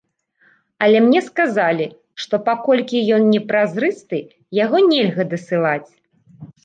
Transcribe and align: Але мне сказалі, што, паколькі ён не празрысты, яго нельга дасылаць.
Але 0.83 1.01
мне 1.07 1.19
сказалі, 1.25 1.85
што, 2.25 2.35
паколькі 2.47 3.01
ён 3.17 3.29
не 3.35 3.41
празрысты, 3.51 4.17
яго 4.63 4.77
нельга 4.91 5.23
дасылаць. 5.35 5.91